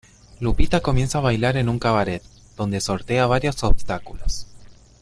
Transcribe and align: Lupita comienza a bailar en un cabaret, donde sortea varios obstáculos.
Lupita 0.39 0.79
comienza 0.81 1.19
a 1.19 1.21
bailar 1.21 1.57
en 1.57 1.69
un 1.69 1.77
cabaret, 1.77 2.23
donde 2.57 2.81
sortea 2.81 3.27
varios 3.27 3.63
obstáculos. 3.63 4.47